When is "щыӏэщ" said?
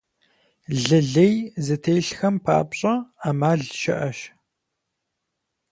3.79-4.19